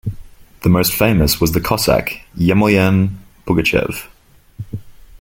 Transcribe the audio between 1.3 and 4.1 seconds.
was the Cossack Yemelyan Pugachev.